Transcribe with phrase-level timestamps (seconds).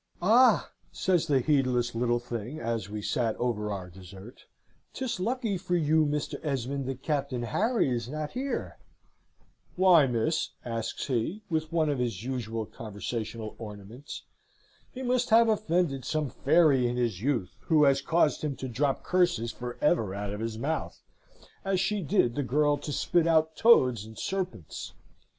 [0.19, 4.47] "'Ah!' says the heedless little thing, as we sat over our dessert,
[4.95, 6.39] ''tis lucky for you, Mr.
[6.43, 8.79] Esmond, that Captain Harry is not here.'
[9.75, 14.23] "'Why, miss?' asks he, with one of his usual conversational ornaments.
[14.91, 19.03] He must have offended some fairy in his youth, who has caused him to drop
[19.03, 20.99] curses for ever out of his mouth,
[21.63, 24.93] as she did the girl to spit out toads and serpents.